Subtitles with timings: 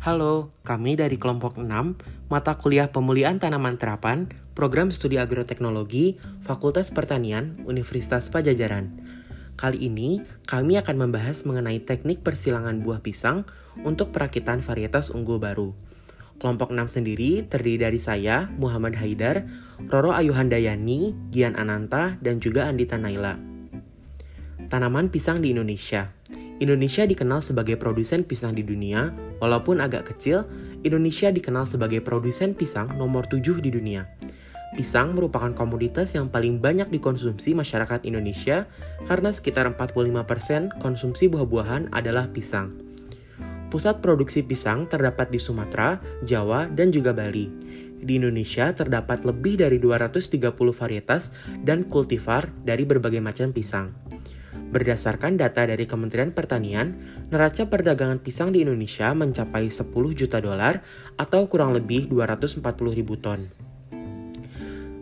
[0.00, 1.68] Halo, kami dari kelompok 6,
[2.32, 8.96] mata kuliah pemulihan tanaman terapan, program studi agroteknologi, Fakultas Pertanian, Universitas Pajajaran.
[9.60, 13.44] Kali ini, kami akan membahas mengenai teknik persilangan buah pisang
[13.84, 15.76] untuk perakitan varietas unggul baru.
[16.40, 19.44] Kelompok 6 sendiri terdiri dari saya, Muhammad Haidar,
[19.84, 23.36] Roro Ayuhandayani, Gian Ananta, dan juga Andita Naila.
[24.72, 26.19] Tanaman pisang di Indonesia
[26.60, 30.44] Indonesia dikenal sebagai produsen pisang di dunia, walaupun agak kecil,
[30.84, 34.04] Indonesia dikenal sebagai produsen pisang nomor 7 di dunia.
[34.76, 38.68] Pisang merupakan komoditas yang paling banyak dikonsumsi masyarakat Indonesia
[39.08, 42.76] karena sekitar 45% konsumsi buah-buahan adalah pisang.
[43.72, 45.96] Pusat produksi pisang terdapat di Sumatera,
[46.28, 47.48] Jawa, dan juga Bali.
[48.04, 51.32] Di Indonesia terdapat lebih dari 230 varietas
[51.64, 54.19] dan kultivar dari berbagai macam pisang.
[54.50, 56.94] Berdasarkan data dari Kementerian Pertanian,
[57.30, 60.82] neraca perdagangan pisang di Indonesia mencapai 10 juta dolar
[61.14, 62.62] atau kurang lebih 240
[62.94, 63.50] ribu ton.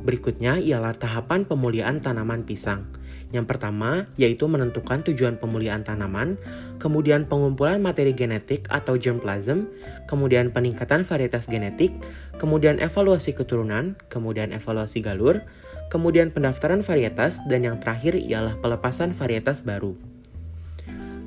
[0.05, 2.89] Berikutnya ialah tahapan pemulihan tanaman pisang.
[3.29, 6.41] Yang pertama yaitu menentukan tujuan pemulihan tanaman,
[6.81, 9.69] kemudian pengumpulan materi genetik atau germplasm,
[10.09, 11.93] kemudian peningkatan varietas genetik,
[12.41, 15.45] kemudian evaluasi keturunan, kemudian evaluasi galur,
[15.93, 19.92] kemudian pendaftaran varietas, dan yang terakhir ialah pelepasan varietas baru.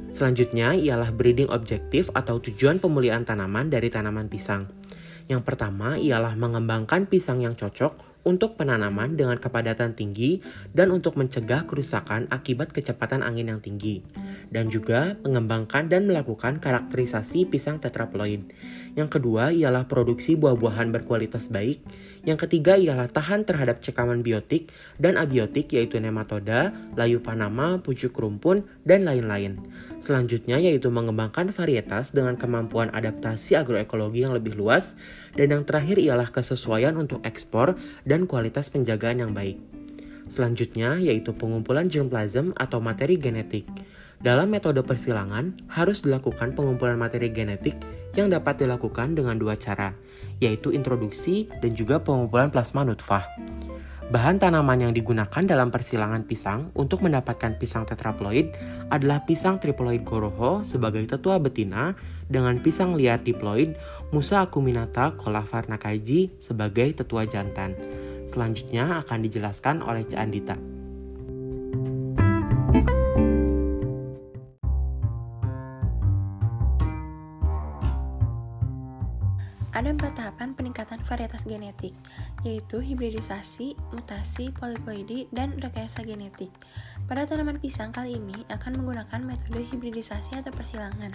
[0.09, 4.69] Selanjutnya ialah breeding objektif atau tujuan pemulihan tanaman dari tanaman pisang.
[5.29, 11.65] Yang pertama ialah mengembangkan pisang yang cocok untuk penanaman dengan kepadatan tinggi dan untuk mencegah
[11.65, 14.05] kerusakan akibat kecepatan angin yang tinggi,
[14.53, 18.45] dan juga mengembangkan dan melakukan karakterisasi pisang tetraploid.
[18.93, 21.81] Yang kedua ialah produksi buah-buahan berkualitas baik.
[22.21, 24.69] Yang ketiga ialah tahan terhadap cekaman biotik
[25.01, 29.57] dan abiotik yaitu nematoda, layu panama, pucuk rumpun, dan lain-lain.
[29.97, 34.93] Selanjutnya yaitu mengembangkan varietas dengan kemampuan adaptasi agroekologi yang lebih luas.
[35.33, 37.73] Dan yang terakhir ialah kesesuaian untuk ekspor
[38.05, 39.57] dan kualitas penjagaan yang baik.
[40.29, 43.65] Selanjutnya yaitu pengumpulan germplasm atau materi genetik.
[44.21, 47.73] Dalam metode persilangan, harus dilakukan pengumpulan materi genetik
[48.13, 49.97] yang dapat dilakukan dengan dua cara,
[50.37, 53.25] yaitu introduksi dan juga pengumpulan plasma nutfah.
[54.13, 58.53] Bahan tanaman yang digunakan dalam persilangan pisang untuk mendapatkan pisang tetraploid
[58.93, 61.97] adalah pisang triploid goroho sebagai tetua betina
[62.29, 63.73] dengan pisang liar diploid
[64.13, 67.73] Musa acuminata colavarnakaji sebagai tetua jantan.
[68.27, 70.70] Selanjutnya akan dijelaskan oleh Cak Andita.
[81.45, 81.93] Genetik,
[82.45, 86.49] yaitu hibridisasi, mutasi, poliploidi, dan rekayasa genetik.
[87.05, 91.13] Pada tanaman pisang kali ini akan menggunakan metode hibridisasi atau persilangan.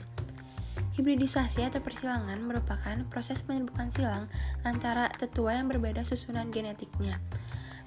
[0.96, 4.32] Hibridisasi atau persilangan merupakan proses penyerbukan silang
[4.64, 7.20] antara tetua yang berbeda susunan genetiknya.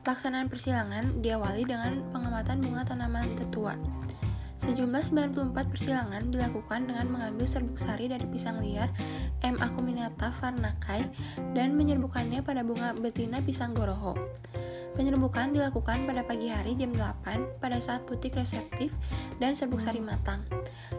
[0.05, 3.73] Pelaksanaan persilangan diawali dengan pengamatan bunga tanaman tetua.
[4.59, 8.91] Sejumlah 94 persilangan dilakukan dengan mengambil serbuk sari dari pisang liar
[9.39, 9.55] M.
[9.55, 11.07] acuminata farnakai
[11.55, 14.19] dan menyerbukannya pada bunga betina pisang goroho.
[14.99, 18.91] Penyerbukan dilakukan pada pagi hari jam 8 pada saat putik reseptif
[19.39, 20.43] dan serbuk sari matang.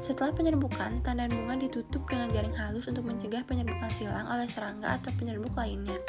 [0.00, 5.12] Setelah penyerbukan, tandan bunga ditutup dengan jaring halus untuk mencegah penyerbukan silang oleh serangga atau
[5.20, 6.00] penyerbuk lainnya.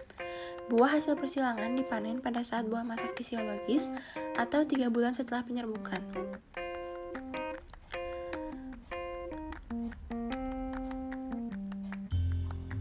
[0.72, 3.92] Buah hasil persilangan dipanen pada saat buah masak fisiologis
[4.40, 6.00] atau 3 bulan setelah penyerbukan.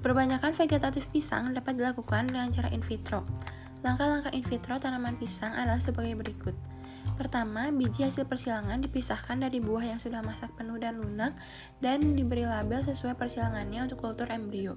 [0.01, 3.29] Perbanyakan vegetatif pisang dapat dilakukan dengan cara in vitro.
[3.85, 6.57] Langkah-langkah in vitro tanaman pisang adalah sebagai berikut.
[7.21, 11.37] Pertama, biji hasil persilangan dipisahkan dari buah yang sudah masak penuh dan lunak
[11.85, 14.77] dan diberi label sesuai persilangannya untuk kultur embrio.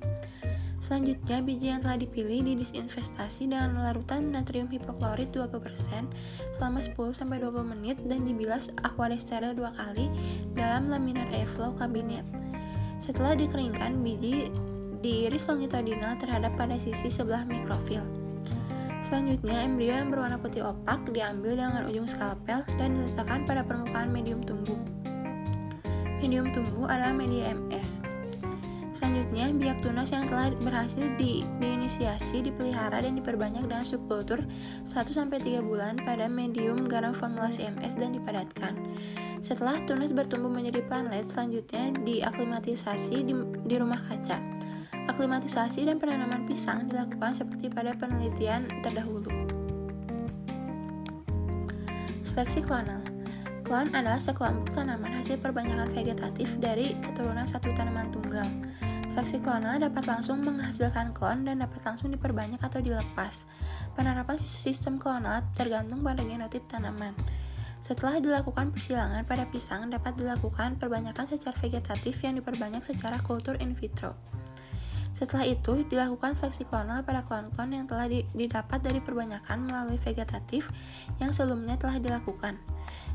[0.84, 5.56] Selanjutnya, biji yang telah dipilih didisinvestasi dengan larutan natrium hipoklorit 20%
[6.60, 10.12] selama 10-20 menit dan dibilas aquaresteril dua kali
[10.52, 12.28] dalam laminar airflow kabinet.
[13.00, 14.52] Setelah dikeringkan, biji
[15.04, 18.02] diiris longitudinal terhadap pada sisi sebelah mikrofil.
[19.04, 24.40] Selanjutnya, embrio yang berwarna putih opak diambil dengan ujung skalpel dan diletakkan pada permukaan medium
[24.42, 24.80] tumbuh.
[26.24, 28.00] Medium tumbuh adalah media MS.
[28.96, 34.40] Selanjutnya, biak tunas yang telah berhasil di, diinisiasi, dipelihara, dan diperbanyak dengan subkultur
[34.88, 38.80] 1-3 bulan pada medium garam formulasi MS dan dipadatkan.
[39.44, 43.36] Setelah tunas bertumbuh menjadi planlet, selanjutnya diaklimatisasi di,
[43.68, 44.40] di rumah kaca.
[45.08, 49.30] Aklimatisasi dan penanaman pisang dilakukan seperti pada penelitian terdahulu.
[52.24, 53.04] Seleksi klonal
[53.64, 58.46] Klon adalah sekelompok tanaman hasil perbanyakan vegetatif dari keturunan satu tanaman tunggal.
[59.14, 63.48] Seleksi klonal dapat langsung menghasilkan klon dan dapat langsung diperbanyak atau dilepas.
[63.94, 67.16] Penerapan sistem klonal tergantung pada genotip tanaman.
[67.84, 73.76] Setelah dilakukan persilangan pada pisang dapat dilakukan perbanyakan secara vegetatif yang diperbanyak secara kultur in
[73.78, 74.18] vitro.
[75.14, 80.68] Setelah itu, dilakukan seleksi klonal pada klon-klon yang telah didapat dari perbanyakan melalui vegetatif
[81.22, 82.58] yang sebelumnya telah dilakukan.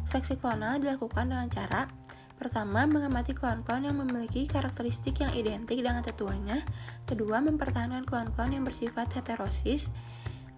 [0.06, 1.91] Seleksi klonal dilakukan dengan cara
[2.39, 6.62] Pertama, mengamati klon-klon yang memiliki karakteristik yang identik dengan tetuanya.
[7.03, 9.91] Kedua, mempertahankan klon-klon yang bersifat heterosis.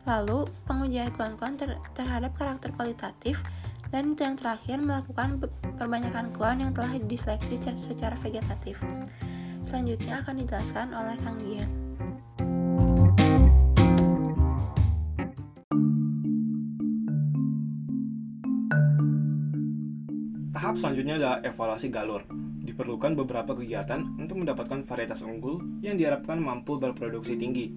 [0.05, 3.41] Lalu, pengujian klon-klon ter terhadap karakter kualitatif.
[3.89, 5.41] Dan yang terakhir, melakukan
[5.81, 8.77] perbanyakan klon yang telah diseleksi secara vegetatif.
[9.71, 11.71] Selanjutnya akan dijelaskan oleh Kang Gian.
[20.51, 22.27] Tahap selanjutnya adalah evaluasi galur.
[22.67, 27.71] Diperlukan beberapa kegiatan untuk mendapatkan varietas unggul yang diharapkan mampu berproduksi tinggi.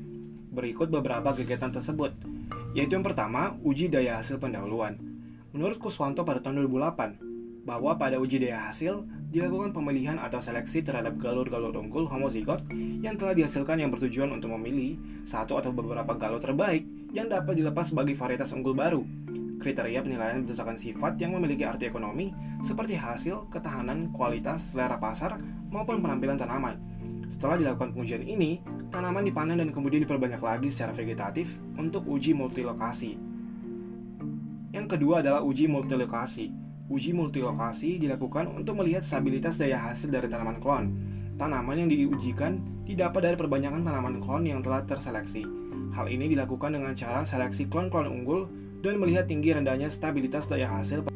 [0.50, 2.18] Berikut beberapa kegiatan tersebut,
[2.74, 4.98] yaitu yang pertama, uji daya hasil pendahuluan.
[5.54, 7.33] Menurut Kuswanto pada tahun 2008,
[7.64, 12.64] bahwa pada uji daya hasil dilakukan pemilihan atau seleksi terhadap galur-galur unggul homozigot
[13.00, 16.84] yang telah dihasilkan yang bertujuan untuk memilih satu atau beberapa galur terbaik
[17.16, 19.02] yang dapat dilepas sebagai varietas unggul baru
[19.64, 25.40] kriteria penilaian berdasarkan sifat yang memiliki arti ekonomi seperti hasil, ketahanan, kualitas, selera pasar,
[25.72, 26.76] maupun penampilan tanaman.
[27.32, 28.60] Setelah dilakukan pengujian ini,
[28.92, 33.16] tanaman dipanen dan kemudian diperbanyak lagi secara vegetatif untuk uji multilokasi.
[34.76, 36.63] Yang kedua adalah uji multilokasi.
[36.92, 40.92] Uji multilokasi dilakukan untuk melihat stabilitas daya hasil dari tanaman klon.
[41.40, 45.48] Tanaman yang diujikan didapat dari perbanyakan tanaman klon yang telah terseleksi.
[45.96, 48.52] Hal ini dilakukan dengan cara seleksi klon-klon unggul
[48.84, 51.08] dan melihat tinggi rendahnya stabilitas daya hasil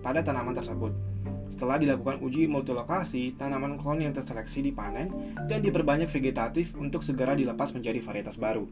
[0.00, 0.96] pada tanaman tersebut.
[1.52, 7.76] Setelah dilakukan uji multilokasi, tanaman klon yang terseleksi dipanen dan diperbanyak vegetatif untuk segera dilepas
[7.76, 8.64] menjadi varietas baru.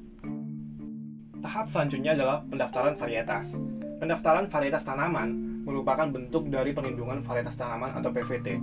[1.44, 3.60] Tahap selanjutnya adalah pendaftaran varietas.
[4.00, 8.56] Pendaftaran varietas tanaman merupakan bentuk dari perlindungan varietas tanaman atau PVT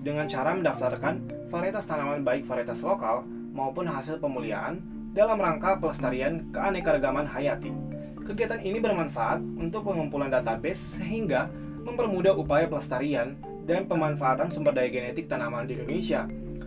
[0.00, 4.80] dengan cara mendaftarkan varietas tanaman baik varietas lokal maupun hasil pemuliaan
[5.12, 7.74] dalam rangka pelestarian keanekaragaman hayati.
[8.24, 11.52] Kegiatan ini bermanfaat untuk pengumpulan database sehingga
[11.86, 16.26] mempermudah upaya pelestarian dan pemanfaatan sumber daya genetik tanaman di Indonesia.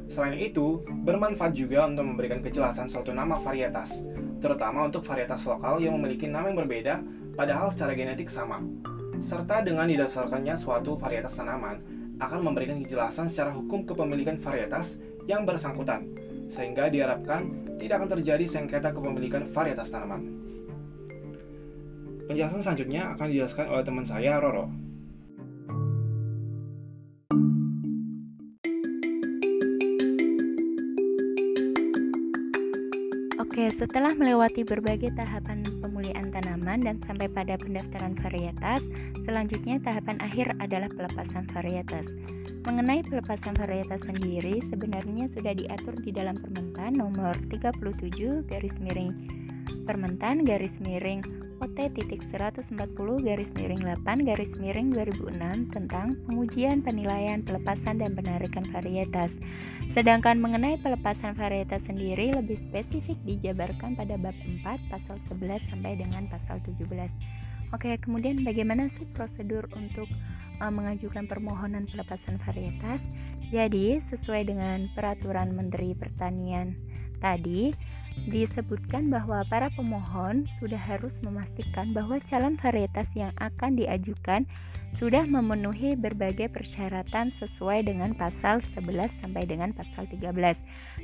[0.09, 4.03] Selain itu, bermanfaat juga untuk memberikan kejelasan suatu nama varietas,
[4.41, 6.99] terutama untuk varietas lokal yang memiliki nama yang berbeda
[7.37, 8.59] padahal secara genetik sama.
[9.19, 11.83] Serta dengan didasarkannya suatu varietas tanaman
[12.23, 14.95] akan memberikan kejelasan secara hukum kepemilikan varietas
[15.27, 16.07] yang bersangkutan,
[16.47, 20.23] sehingga diharapkan tidak akan terjadi sengketa kepemilikan varietas tanaman.
[22.31, 24.89] Penjelasan selanjutnya akan dijelaskan oleh teman saya, Roro.
[33.59, 38.79] Oke, setelah melewati berbagai tahapan pemulihan tanaman dan sampai pada pendaftaran varietas,
[39.23, 42.05] selanjutnya tahapan akhir adalah pelepasan varietas.
[42.67, 49.11] Mengenai pelepasan varietas sendiri, sebenarnya sudah diatur di dalam Permentan nomor 37 garis miring
[49.85, 51.21] Permentan garis miring
[51.59, 52.71] OT titik 140
[53.25, 59.33] garis miring 8 garis miring 2006 tentang pengujian penilaian pelepasan dan penarikan varietas.
[59.97, 66.29] Sedangkan mengenai pelepasan varietas sendiri lebih spesifik dijabarkan pada bab 4 pasal 11 sampai dengan
[66.29, 66.85] pasal 17.
[67.69, 70.09] Oke, kemudian bagaimana sih prosedur untuk
[70.57, 72.97] uh, mengajukan permohonan pelepasan varietas?
[73.53, 76.73] Jadi, sesuai dengan peraturan Menteri Pertanian
[77.21, 77.69] tadi,
[78.25, 84.49] disebutkan bahwa para pemohon sudah harus memastikan bahwa calon varietas yang akan diajukan
[84.97, 90.57] sudah memenuhi berbagai persyaratan sesuai dengan pasal 11 sampai dengan pasal 13.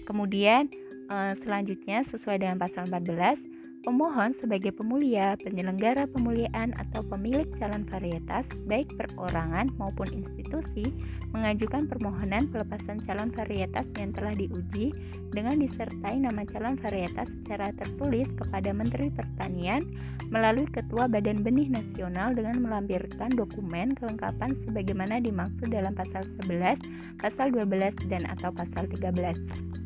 [0.10, 0.68] Kemudian
[1.14, 3.55] eh, selanjutnya sesuai dengan pasal 14
[3.86, 10.89] Pemohon sebagai pemulia, penyelenggara pemuliaan atau pemilik calon varietas, baik perorangan maupun institusi,
[11.30, 14.89] mengajukan permohonan pelepasan calon varietas yang telah diuji
[15.30, 19.86] dengan disertai nama calon varietas secara tertulis kepada Menteri Pertanian
[20.34, 27.54] melalui Ketua Badan Benih Nasional dengan melampirkan dokumen kelengkapan sebagaimana dimaksud dalam pasal 11, pasal
[27.54, 29.85] 12 dan atau pasal 13.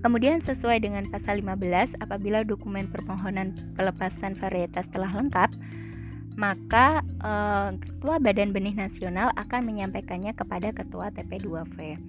[0.00, 5.52] Kemudian sesuai dengan pasal 15, apabila dokumen permohonan pelepasan varietas telah lengkap,
[6.40, 12.00] maka eh, Ketua Badan Benih Nasional akan menyampaikannya kepada Ketua TP2V.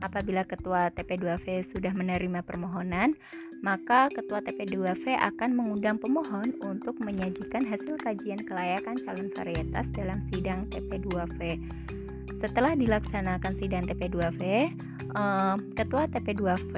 [0.00, 3.12] Apabila Ketua TP2V sudah menerima permohonan,
[3.60, 10.64] maka Ketua TP2V akan mengundang pemohon untuk menyajikan hasil kajian kelayakan calon varietas dalam sidang
[10.70, 11.60] TP2V.
[12.38, 14.40] Setelah dilaksanakan sidang TP2V,
[15.14, 16.76] uh, Ketua TP2V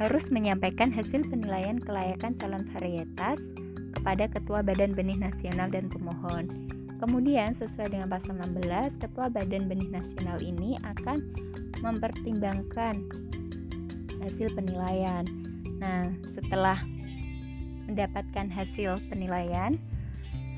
[0.00, 3.38] harus menyampaikan hasil penilaian kelayakan calon varietas
[3.92, 6.48] kepada Ketua Badan Benih Nasional dan pemohon.
[6.98, 11.18] Kemudian sesuai dengan pasal 16, Ketua Badan Benih Nasional ini akan
[11.82, 12.94] mempertimbangkan
[14.22, 15.26] hasil penilaian.
[15.82, 16.78] Nah, setelah
[17.90, 19.76] mendapatkan hasil penilaian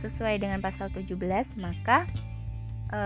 [0.05, 1.17] sesuai dengan pasal 17,
[1.57, 2.05] maka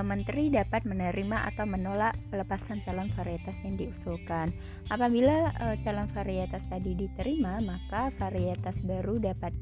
[0.04, 4.52] menteri dapat menerima atau menolak pelepasan calon varietas yang diusulkan.
[4.92, 9.52] Apabila e, calon varietas tadi diterima, maka varietas baru dapat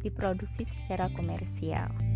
[0.00, 2.15] diproduksi secara komersial.